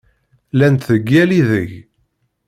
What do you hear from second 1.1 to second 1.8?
yal ideg!